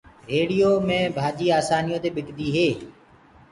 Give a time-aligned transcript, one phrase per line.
[0.29, 2.69] ريڙهيو مي ڀآڃيٚ آسآنيٚ يو دي ٻڪديٚ هي۔